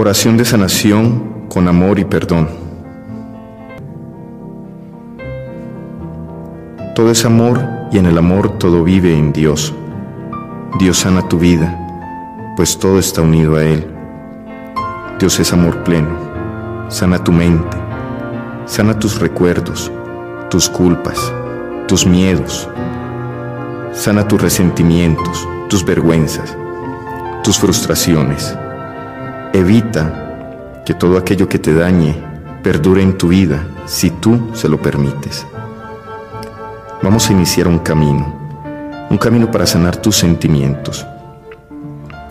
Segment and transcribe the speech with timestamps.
[0.00, 2.48] Oración de sanación con amor y perdón.
[6.94, 9.74] Todo es amor y en el amor todo vive en Dios.
[10.78, 13.88] Dios sana tu vida, pues todo está unido a Él.
[15.18, 16.16] Dios es amor pleno,
[16.86, 17.76] sana tu mente,
[18.66, 19.90] sana tus recuerdos,
[20.48, 21.34] tus culpas,
[21.88, 22.68] tus miedos,
[23.94, 26.56] sana tus resentimientos, tus vergüenzas,
[27.42, 28.56] tus frustraciones
[29.52, 32.14] Evita que todo aquello que te dañe
[32.62, 35.46] perdure en tu vida si tú se lo permites.
[37.02, 38.26] Vamos a iniciar un camino,
[39.08, 41.06] un camino para sanar tus sentimientos,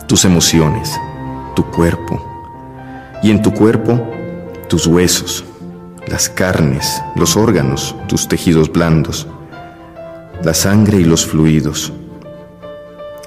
[0.06, 0.96] tus emociones,
[1.56, 2.24] tu cuerpo
[3.20, 4.00] y en tu cuerpo
[4.68, 5.44] tus huesos,
[6.06, 9.26] las carnes, los órganos, tus tejidos blandos,
[10.44, 11.92] la sangre y los fluidos.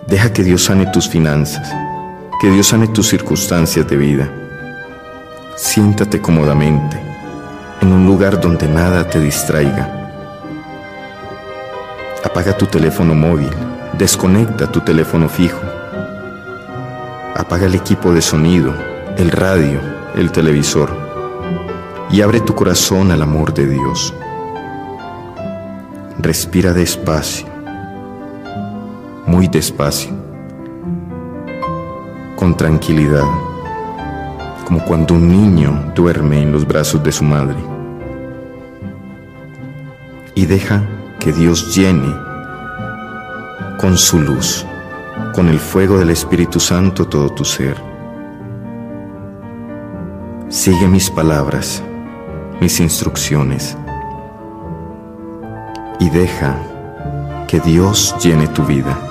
[0.07, 1.75] Deja que Dios sane tus finanzas
[2.41, 4.27] que Dios sane tus circunstancias de vida.
[5.55, 6.99] Siéntate cómodamente
[7.81, 10.09] en un lugar donde nada te distraiga.
[12.23, 13.51] Apaga tu teléfono móvil,
[13.95, 15.61] desconecta tu teléfono fijo.
[17.35, 18.73] Apaga el equipo de sonido,
[19.17, 19.79] el radio,
[20.15, 20.89] el televisor
[22.09, 24.15] y abre tu corazón al amor de Dios.
[26.17, 27.45] Respira despacio,
[29.27, 30.30] muy despacio
[32.41, 33.27] con tranquilidad,
[34.65, 37.57] como cuando un niño duerme en los brazos de su madre.
[40.33, 40.81] Y deja
[41.19, 42.11] que Dios llene
[43.79, 44.65] con su luz,
[45.35, 47.75] con el fuego del Espíritu Santo todo tu ser.
[50.49, 51.83] Sigue mis palabras,
[52.59, 53.77] mis instrucciones,
[55.99, 56.57] y deja
[57.47, 59.10] que Dios llene tu vida.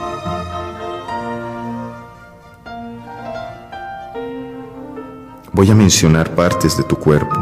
[5.60, 7.36] Voy a mencionar partes de tu cuerpo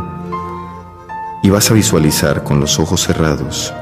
[1.41, 3.73] y vas a visualizar con los ojos cerrados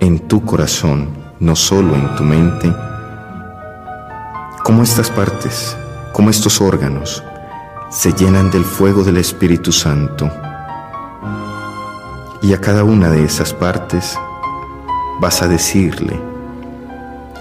[0.00, 2.74] en tu corazón, no solo en tu mente,
[4.64, 5.76] cómo estas partes,
[6.14, 7.22] cómo estos órganos
[7.90, 10.30] se llenan del fuego del Espíritu Santo.
[12.40, 14.18] Y a cada una de esas partes
[15.20, 16.18] vas a decirle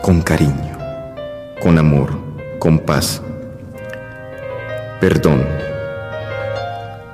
[0.01, 0.77] con cariño,
[1.63, 2.19] con amor,
[2.59, 3.21] con paz,
[4.99, 5.67] perdón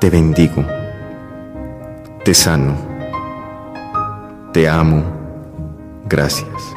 [0.04, 0.62] te bendigo,
[2.26, 2.76] te sano,
[4.52, 5.02] te amo,
[6.10, 6.76] gracias.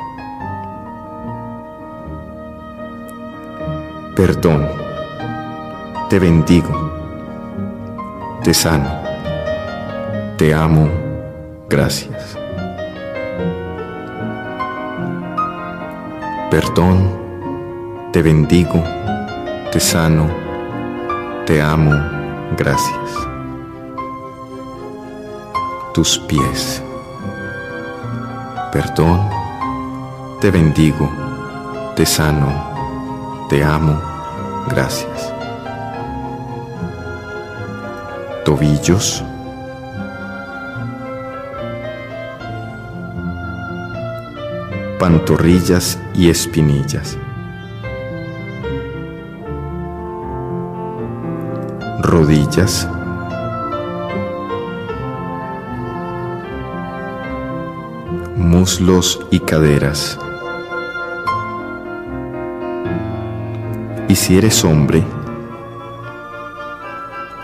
[4.14, 4.68] Perdón,
[6.08, 6.70] te bendigo,
[8.44, 8.90] te sano,
[10.38, 10.88] te amo,
[11.68, 12.38] gracias.
[16.48, 17.10] Perdón,
[18.12, 18.80] te bendigo,
[19.72, 20.28] te sano,
[21.44, 22.15] te amo, Gracias.
[25.92, 26.82] Tus pies.
[28.72, 29.28] Perdón,
[30.40, 31.10] te bendigo,
[31.96, 32.52] te sano,
[33.48, 34.00] te amo,
[34.68, 35.32] gracias.
[38.44, 39.24] Tobillos.
[44.98, 47.18] Pantorrillas y espinillas.
[52.16, 52.88] Rodillas,
[58.36, 60.18] muslos y caderas.
[64.08, 65.04] Y si eres hombre,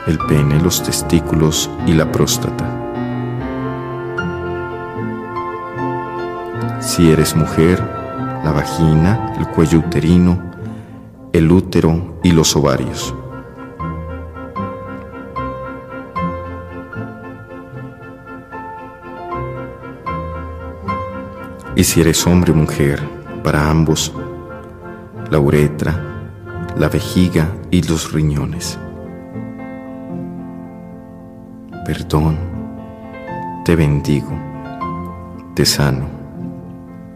[0.07, 2.65] el pene, los testículos y la próstata.
[6.81, 7.79] Si eres mujer,
[8.43, 10.41] la vagina, el cuello uterino,
[11.35, 13.15] el útero y los ovarios.
[21.83, 23.03] Y si eres hombre o mujer,
[23.43, 24.15] para ambos,
[25.33, 25.93] la uretra,
[26.77, 28.79] la vejiga y los riñones.
[31.85, 32.39] Perdón,
[33.65, 34.31] te bendigo,
[35.57, 36.07] te sano,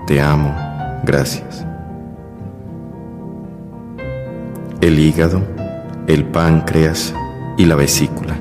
[0.04, 0.52] te amo,
[1.04, 1.64] gracias.
[4.80, 5.42] El hígado,
[6.08, 7.14] el páncreas
[7.56, 8.36] y la vesícula.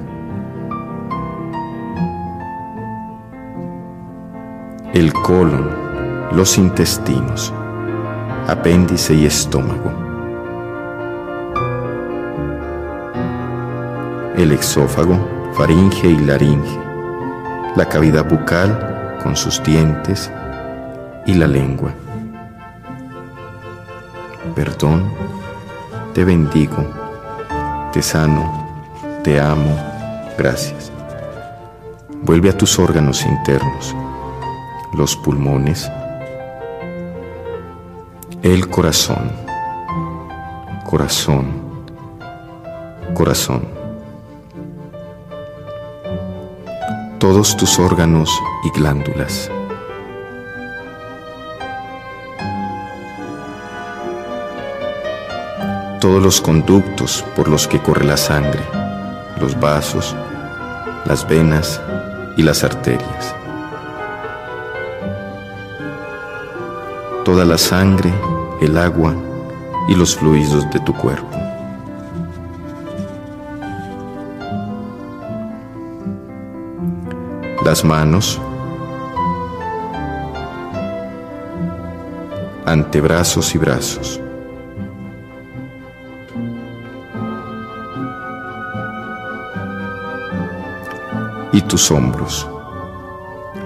[4.91, 5.84] El colon,
[6.35, 7.53] los intestinos,
[8.45, 9.89] apéndice y estómago.
[14.35, 15.17] El exófago,
[15.53, 16.77] faringe y laringe.
[17.77, 20.29] La cavidad bucal con sus dientes
[21.25, 21.93] y la lengua.
[24.53, 25.09] Perdón,
[26.13, 26.85] te bendigo,
[27.93, 28.91] te sano,
[29.23, 29.73] te amo,
[30.37, 30.91] gracias.
[32.23, 33.95] Vuelve a tus órganos internos,
[34.93, 35.89] los pulmones,
[38.45, 39.31] el corazón,
[40.85, 41.47] corazón,
[43.15, 43.67] corazón.
[47.17, 48.29] Todos tus órganos
[48.63, 49.49] y glándulas.
[55.99, 58.61] todos los conductos por los que corre la sangre,
[59.41, 60.15] los vasos,
[61.05, 61.81] las venas
[62.37, 63.35] y las arterias.
[67.23, 68.13] Toda la sangre,
[68.61, 69.15] el agua
[69.87, 71.37] y los fluidos de tu cuerpo.
[77.63, 78.39] Las manos,
[82.65, 84.21] antebrazos y brazos
[91.55, 92.47] y tus hombros.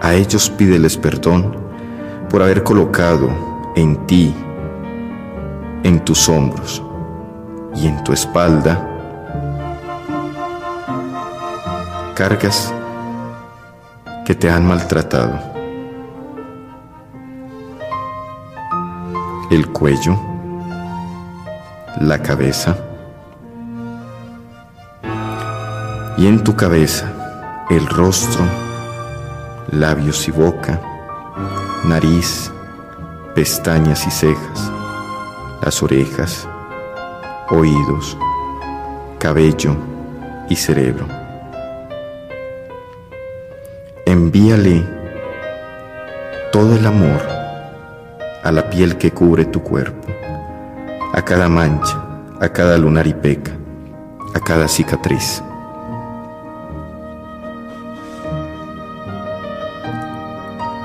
[0.01, 1.57] A ellos pídeles perdón
[2.29, 3.29] por haber colocado
[3.75, 4.33] en ti,
[5.83, 6.81] en tus hombros
[7.75, 8.85] y en tu espalda
[12.15, 12.73] cargas
[14.25, 15.39] que te han maltratado.
[19.49, 20.19] El cuello,
[21.99, 22.77] la cabeza
[26.17, 27.11] y en tu cabeza
[27.69, 28.43] el rostro,
[29.71, 30.81] labios y boca,
[31.85, 32.51] nariz,
[33.35, 34.71] pestañas y cejas,
[35.61, 36.47] las orejas,
[37.49, 38.17] oídos,
[39.17, 39.75] cabello
[40.49, 41.05] y cerebro.
[44.05, 44.83] Envíale
[46.51, 47.21] todo el amor
[48.43, 50.07] a la piel que cubre tu cuerpo,
[51.13, 52.01] a cada mancha,
[52.39, 53.51] a cada lunar y peca,
[54.33, 55.43] a cada cicatriz.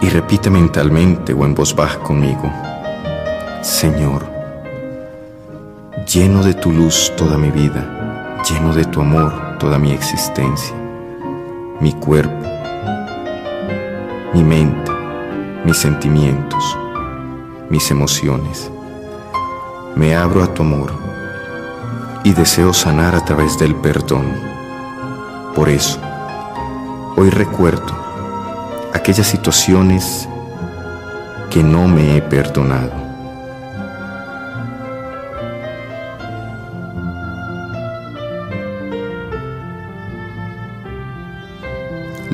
[0.04, 2.52] y repite mentalmente o en voz baja conmigo,
[3.62, 4.33] Señor,
[6.06, 10.74] lleno de tu luz toda mi vida, lleno de tu amor toda mi existencia,
[11.80, 12.46] mi cuerpo,
[14.34, 14.90] mi mente,
[15.64, 16.76] mis sentimientos,
[17.70, 18.70] mis emociones.
[19.94, 20.92] Me abro a tu amor
[22.24, 24.26] y deseo sanar a través del perdón.
[25.54, 26.00] Por eso,
[27.16, 27.94] hoy recuerdo
[28.92, 30.28] aquellas situaciones
[31.50, 33.03] que no me he perdonado.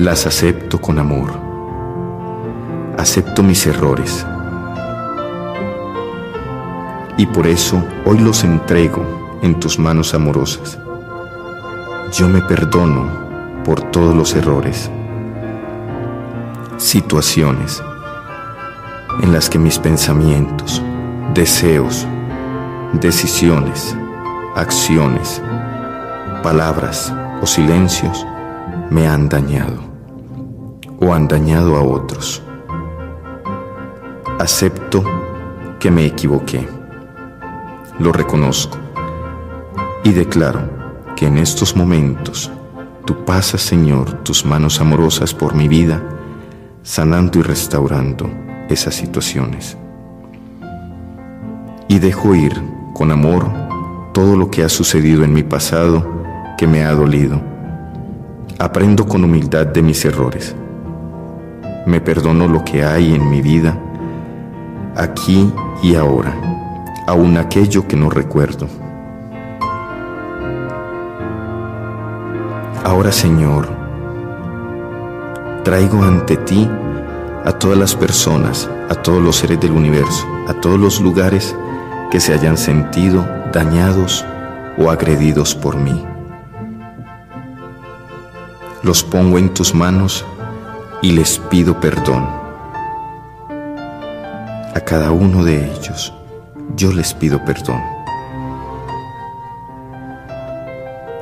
[0.01, 1.31] Las acepto con amor.
[2.97, 4.27] Acepto mis errores.
[7.19, 10.79] Y por eso hoy los entrego en tus manos amorosas.
[12.15, 13.11] Yo me perdono
[13.63, 14.91] por todos los errores
[16.79, 17.83] situaciones
[19.23, 20.81] en las que mis pensamientos,
[21.35, 22.07] deseos,
[22.95, 23.95] decisiones,
[24.57, 25.43] acciones,
[26.43, 28.27] palabras o silencios
[28.89, 29.90] me han dañado
[31.01, 32.43] o han dañado a otros.
[34.39, 35.03] Acepto
[35.79, 36.69] que me equivoqué,
[37.99, 38.79] lo reconozco
[40.05, 40.61] y declaro
[41.17, 42.51] que en estos momentos
[43.05, 46.03] tú pasas, Señor, tus manos amorosas por mi vida
[46.83, 48.31] sanando y restaurando
[48.69, 49.77] esas situaciones.
[51.89, 52.53] Y dejo ir
[52.95, 53.51] con amor
[54.13, 56.07] todo lo que ha sucedido en mi pasado
[56.57, 57.41] que me ha dolido.
[58.59, 60.55] Aprendo con humildad de mis errores.
[61.87, 63.77] Me perdono lo que hay en mi vida,
[64.97, 66.35] aquí y ahora,
[67.07, 68.69] aun aquello que no recuerdo.
[72.85, 73.69] Ahora, Señor,
[75.65, 76.69] traigo ante ti
[77.45, 81.57] a todas las personas, a todos los seres del universo, a todos los lugares
[82.11, 84.25] que se hayan sentido dañados
[84.77, 86.05] o agredidos por mí.
[88.83, 90.25] Los pongo en tus manos
[91.03, 92.29] y les pido perdón.
[94.75, 96.13] A cada uno de ellos
[96.77, 97.81] yo les pido perdón.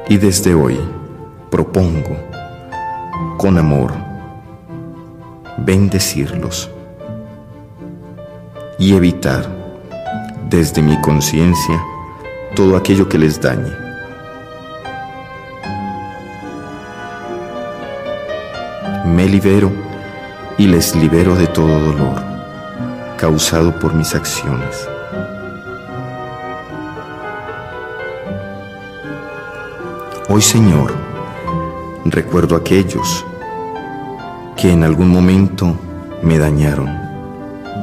[0.09, 0.79] Y desde hoy
[1.51, 2.17] propongo,
[3.37, 3.93] con amor,
[5.59, 6.71] bendecirlos
[8.79, 9.47] y evitar
[10.49, 11.83] desde mi conciencia
[12.55, 13.88] todo aquello que les dañe.
[19.19, 19.73] Me libero
[20.59, 22.23] y les libero de todo dolor
[23.17, 24.89] causado por mis acciones.
[30.29, 30.95] Hoy Señor,
[32.05, 33.27] recuerdo a aquellos
[34.57, 35.77] que en algún momento
[36.23, 36.89] me dañaron,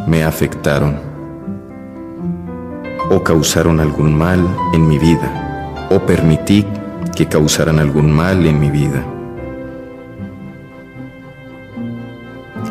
[0.07, 1.01] me afectaron
[3.11, 4.39] o causaron algún mal
[4.73, 6.65] en mi vida o permití
[7.13, 9.05] que causaran algún mal en mi vida.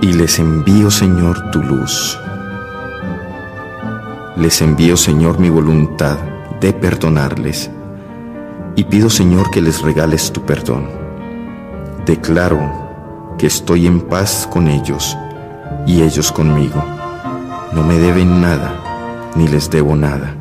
[0.04, 2.20] Y les envío, Señor, tu luz.
[4.36, 6.18] Les envío, Señor, mi voluntad
[6.60, 7.70] de perdonarles.
[8.76, 10.90] Y pido, Señor, que les regales tu perdón.
[12.04, 12.60] Declaro
[13.38, 15.16] que estoy en paz con ellos
[15.86, 16.84] y ellos conmigo.
[17.72, 20.34] No me deben nada, ni les debo nada.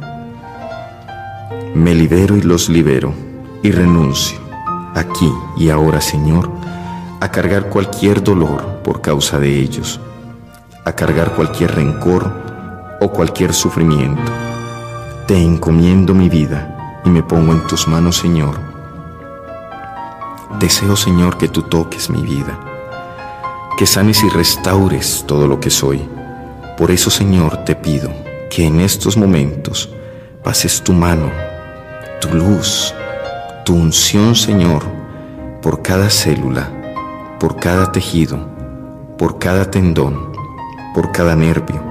[1.73, 3.13] Me libero y los libero
[3.61, 4.39] y renuncio,
[4.93, 6.51] aquí y ahora, Señor,
[7.23, 9.97] a cargar cualquier dolor por causa de ellos,
[10.83, 12.29] a cargar cualquier rencor
[12.99, 14.29] o cualquier sufrimiento.
[15.25, 18.59] Te encomiendo mi vida y me pongo en tus manos, Señor.
[20.59, 22.59] Deseo, Señor, que tú toques mi vida,
[23.77, 26.05] que sanes y restaures todo lo que soy.
[26.77, 28.11] Por eso, Señor, te pido
[28.49, 29.89] que en estos momentos
[30.43, 31.31] pases tu mano,
[32.19, 32.93] tu luz,
[33.63, 34.83] tu unción, Señor,
[35.61, 36.82] por cada célula,
[37.43, 38.39] por cada tejido,
[39.17, 40.31] por cada tendón,
[40.95, 41.83] por cada nervio,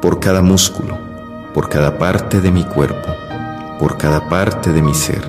[0.00, 0.96] por cada músculo,
[1.52, 3.08] por cada parte de mi cuerpo,
[3.80, 5.28] por cada parte de mi ser,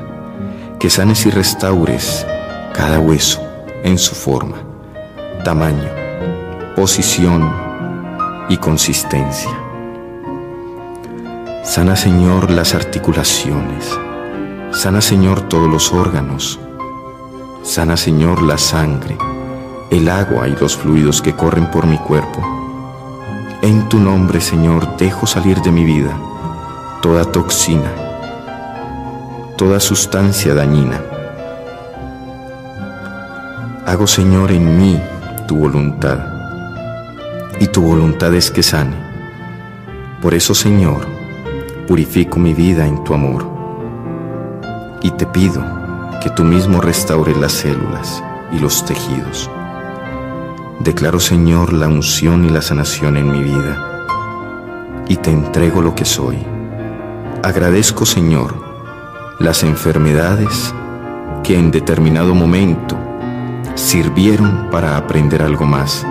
[0.80, 2.28] que sanes y restaures
[2.76, 3.42] cada hueso
[3.84, 4.58] en su forma,
[5.44, 5.90] tamaño,
[6.76, 7.52] posición
[8.50, 9.50] y consistencia.
[11.64, 13.98] Sana Señor las articulaciones,
[14.74, 16.60] sana Señor todos los órganos,
[17.64, 19.18] sana Señor la sangre,
[19.90, 22.42] el agua y los fluidos que corren por mi cuerpo.
[23.62, 26.18] En tu nombre, Señor, dejo salir de mi vida
[27.02, 27.92] toda toxina,
[29.58, 31.00] toda sustancia dañina.
[33.86, 35.00] Hago, Señor, en mí
[35.48, 36.18] tu voluntad,
[37.60, 38.96] y tu voluntad es que sane.
[40.22, 41.06] Por eso, Señor,
[41.88, 43.46] purifico mi vida en tu amor,
[45.04, 45.64] y te pido
[46.24, 49.50] que tú mismo restaures las células y los tejidos.
[50.80, 53.96] Declaro, Señor, la unción y la sanación en mi vida
[55.08, 56.38] y te entrego lo que soy.
[57.44, 58.56] Agradezco, Señor,
[59.40, 60.74] las enfermedades
[61.44, 62.98] que en determinado momento
[63.76, 66.06] sirvieron para aprender algo más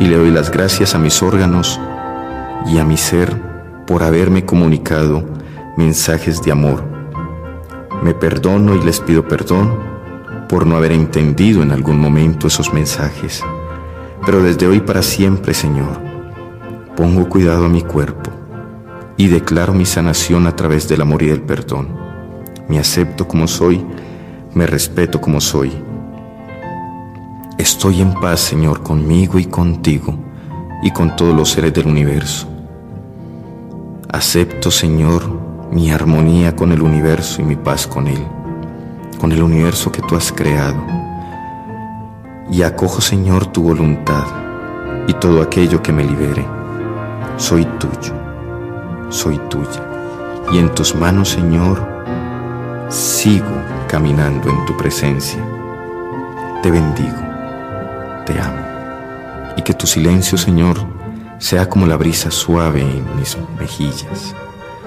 [0.00, 1.78] y le doy las gracias a mis órganos
[2.66, 3.38] y a mi ser
[3.86, 5.24] por haberme comunicado
[5.76, 6.84] mensajes de amor.
[8.02, 9.78] Me perdono y les pido perdón
[10.48, 13.42] por no haber entendido en algún momento esos mensajes
[14.24, 16.00] pero desde hoy para siempre, Señor,
[16.96, 18.30] pongo cuidado a mi cuerpo
[19.16, 21.88] y declaro mi sanación a través del amor y del perdón.
[22.68, 23.84] Me acepto como soy,
[24.54, 25.72] me respeto como soy.
[27.58, 30.14] Estoy en paz, Señor, conmigo y contigo
[30.82, 32.48] y con todos los seres del universo.
[34.10, 35.22] Acepto, Señor,
[35.70, 38.24] mi armonía con el universo y mi paz con Él,
[39.20, 41.04] con el universo que tú has creado
[42.50, 44.24] y acojo, Señor, tu voluntad
[45.06, 46.44] y todo aquello que me libere.
[47.36, 48.14] Soy tuyo,
[49.08, 49.82] soy tuya.
[50.52, 51.82] Y en tus manos, Señor,
[52.88, 53.46] sigo
[53.88, 55.42] caminando en tu presencia.
[56.62, 57.16] Te bendigo,
[58.26, 58.64] te amo.
[59.56, 60.76] Y que tu silencio, Señor,
[61.38, 64.34] sea como la brisa suave en mis mejillas,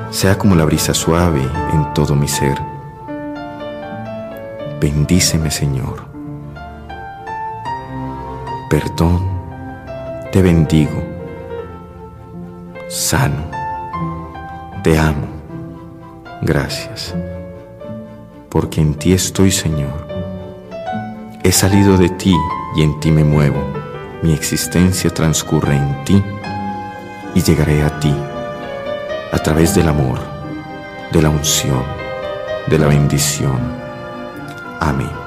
[0.09, 1.41] sea como la brisa suave
[1.73, 2.57] en todo mi ser.
[4.79, 6.06] Bendíceme, Señor
[8.69, 9.25] perdón,
[10.31, 11.03] te bendigo,
[12.89, 13.49] sano,
[14.83, 15.27] te amo,
[16.41, 17.15] gracias,
[18.49, 20.07] porque en ti estoy, Señor.
[21.43, 22.35] He salido de ti
[22.75, 23.63] y en ti me muevo.
[24.21, 26.21] Mi existencia transcurre en ti
[27.35, 28.13] y llegaré a ti
[29.31, 30.19] a través del amor,
[31.11, 31.83] de la unción,
[32.67, 33.59] de la bendición.
[34.81, 35.26] Amén.